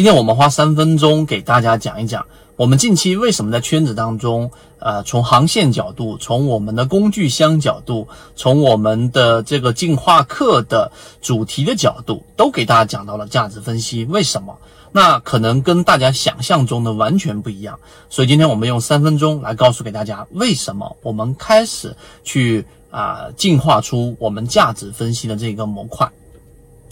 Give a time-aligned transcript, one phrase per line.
[0.00, 2.24] 今天我们花三分钟给大家讲一讲，
[2.56, 10.90] 我们近期为什么在圈子当中，呃，从航线角度，从我们的工具箱角度，从我们的这个进化课的
[11.20, 14.06] 主题的角度，都给大家讲到了价值分析。
[14.06, 14.56] 为什么？
[14.90, 17.78] 那可能跟大家想象中的完全不一样。
[18.08, 21.94] 所以今天我们用三分钟来告诉给大家，为什么我们开始
[22.24, 26.10] 去啊进化出我们价值分析的这个模块。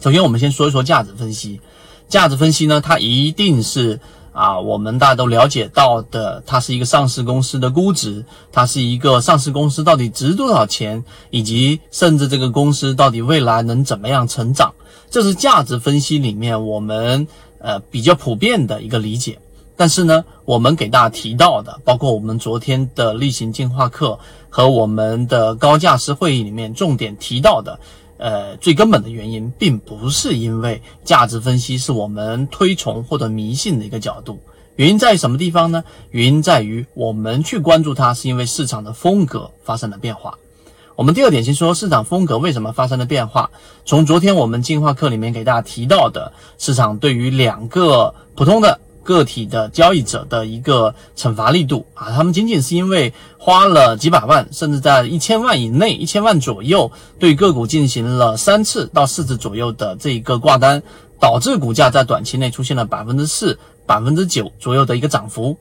[0.00, 1.60] 首先，我们先说一说价值分析。
[2.08, 3.98] 价值分析呢，它一定是
[4.32, 14.74] 啊，我们大家都了解到的，它是一个上市公司的估值，它是一个上市公司到底值多少钱，以及甚至这个公司到底未来能怎么样成长，
[15.08, 17.26] 这是价值分析里面我们
[17.58, 19.38] 呃比较普遍的一个理解。
[19.76, 27.78] 但是呢，我们给大家提到的，包括我们昨天的例行进化课和我们的高价值会议里面重点提到的。
[28.24, 34.40] 呃，最根本的原因，并不是因为价值分析是我们推崇或者迷信的一个角度，
[34.76, 35.84] 原因在于什么地方呢？
[36.10, 40.38] 原因在于我们去关注它，是因为市场的风格发生了变化。
[40.96, 43.50] 我们第二点先说市场风格为什么发生了变化。
[43.84, 48.80] 从昨天我们进化课里面给大家提到的，市场对于两个普通的。
[49.04, 60.82] 个体的交易者的一个惩罚力度啊，他们仅仅是因为花了几百万，甚至在一千万以内、一千万左右，对个股进行了三次到四次左右的这一个挂单，
[61.20, 65.56] 导致股价在短期内出现了百分之四、百分之九左右的一个涨幅，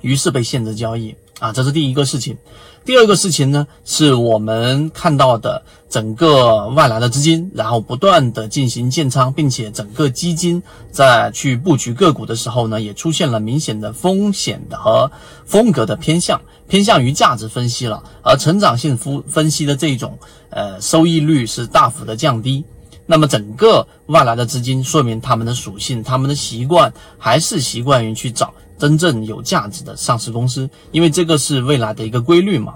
[0.00, 1.14] 于是被限制交易。
[1.40, 2.36] 啊，这是第一个事情。
[2.84, 15.10] 第二个事情呢，是我们看到的整个外来的资金，然后不断的进行建仓，并且整个基金在去布局个股的时候呢，也出现了明显的风险的和
[15.46, 20.18] 风格的偏向，偏向于价值分析了，而成长性分分析的这种
[20.50, 22.62] 呃收益率是大幅的降低。
[23.06, 28.52] 那么整个外来的资金，说明他们的属性，他们的习惯还是习惯于去找。
[28.78, 32.74] 真正有价值的上市公司，因为这个是未来的一个规律嘛。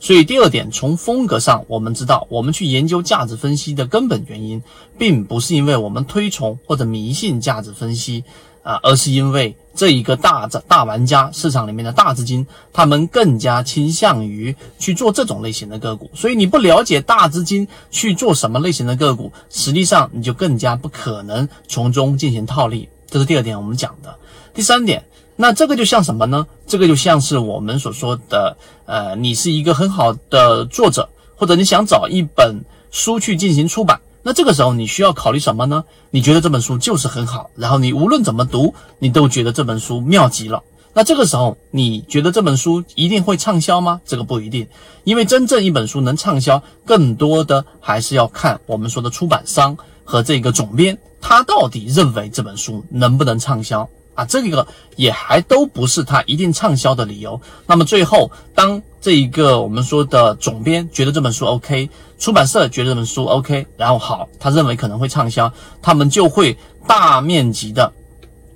[0.00, 4.62] 所以第二点，从风格上，我们知道，我们去研究价值分析的根本原因，
[4.96, 8.22] 并不是因为我们推崇或者迷信价值分析
[8.62, 16.08] 啊，而是因为这一个大大玩家市场里面的大资金，他们更加倾向于去做这种类型的个股。
[16.14, 22.88] 所以你不了解大资金去做什么类型的个股，实际上你就更加不可能从中进行套利。
[23.10, 24.16] 这是第二点我们讲的。
[24.54, 25.02] 第三点。
[25.40, 26.44] 那这个就像什么呢？
[26.66, 28.56] 这个就像是我们所说的，
[28.86, 32.60] 呃，你是一个很好的作者，或者你想找一本
[32.90, 35.84] 书去进行出版，那这个时候你需要考虑什么呢？
[36.10, 40.60] 你觉得这本书就是很好，然后你无论怎么读，你都觉得这本书妙极了。
[40.92, 44.00] 那这个时候你觉得这本书一定会畅销吗？
[44.04, 44.66] 这个不一定，
[45.04, 53.88] 因为真正一本书能畅销，更多的还是要看我们说的出版商和这个总编，他到底认为这本书能不能畅销。
[54.18, 57.40] 啊，这个也还都不是它一定畅销的理由。
[57.68, 67.92] 那么最后，当这一个我们说的总编觉得这本书 OK，出版社觉得这本书 OK，然后好，他认为可能会畅销，他们就会大面积的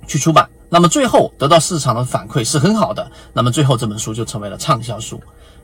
[0.05, 0.49] 去出版。
[0.67, 5.17] 那么最后得到市场的反馈是很好的，那么最后这本书就成为了畅销书。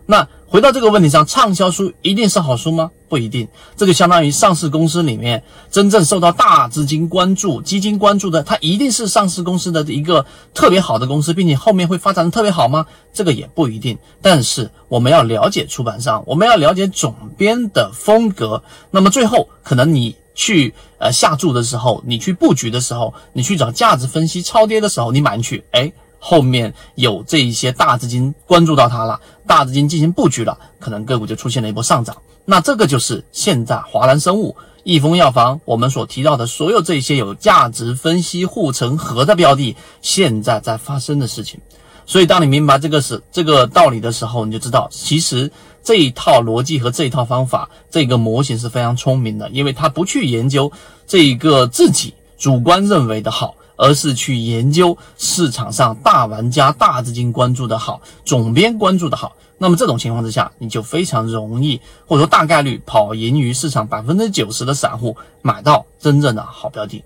[0.09, 2.89] 那回到这个问题上，畅销书一定是好书吗？
[3.07, 3.47] 不一定。
[3.77, 12.87] 这就相当于上市公司里面真正受到大资金关注、基金关注的，它一定是上市公司的一个特别好的公司，并且后面会发展的特别好吗？
[13.13, 13.95] 这个也不一定。
[14.19, 18.63] 但是我们要了解出版商，我们要了解总编的风格。
[18.89, 25.93] 那么最后，可能你去呃下注的时候，你去布局的时候，你去找价值分析超跌的时候，你买进去，哎。
[26.19, 32.15] 后面有这一些大资金关注到它了，大资金进行布局了，可能个股就出现了一波上涨。
[32.45, 41.59] 那这个就是现在华兰生物、益丰药房我们所提到的所有这些有价值分析护城河的标的，现在在发生的事情。
[42.05, 45.51] 所以，当你明白这个是这个道理的时候，你就知道，其实
[45.83, 50.71] 这一套逻辑和这一套方法，这个模型是非常聪明的，因为它不去研究
[51.05, 53.53] 这一个自己主观认为的好。
[53.79, 67.01] 而是去研究市场上大玩家、大资金关注的好，总编关注的好，那么这种情况之下，你就非常容易，或者说大概率跑赢于市场百分之九十的散户，买到真正的好标的。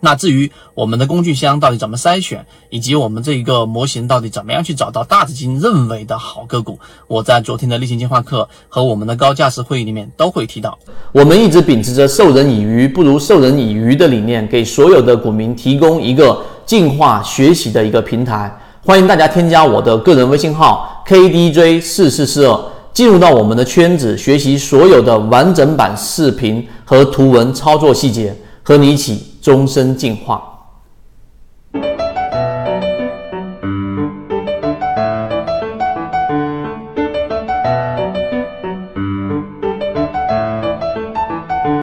[0.00, 10.78] 那至于我们的工具箱到底怎么筛选，以及我们这一个模型到底怎么样去找到大资金认为的好个股，我在昨天的例行进化课和我们的高价值会议里面都会提到。
[11.12, 18.56] 我们一直秉持着授人以鱼不如授人以渔的理念，给所有的股民提供一个进化学习的一个平台。
[18.84, 22.58] 欢迎大家添加我的个人微信号 KDJ 四四四二，
[22.94, 29.27] 进入到我们的圈子，学习所有的完整版视频和图文操作细节，和你一起。
[29.40, 30.57] 终身进化。